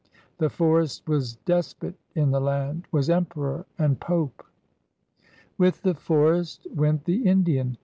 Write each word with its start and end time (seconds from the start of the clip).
The 0.39 0.49
forest 0.49 1.07
was 1.07 1.35
Despot 1.45 1.93
in 2.15 2.31
the 2.31 2.41
land— 2.41 2.87
was 2.91 3.07
Emperor 3.07 3.67
and 3.77 3.99
Pope. 3.99 4.43
With 5.59 5.83
the 5.83 5.93
forest 5.93 6.65
went 6.73 7.03
the 7.05 7.23
Indian. 7.27 7.77